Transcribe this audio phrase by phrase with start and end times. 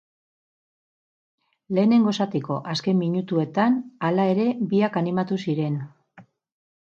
[1.77, 3.77] Lehenengo zatiko azken minutuetan,
[4.09, 5.77] hala ere, biak animatu ziren.